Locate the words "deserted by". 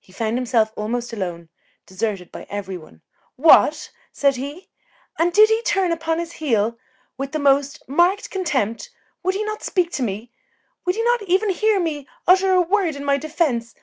1.86-2.44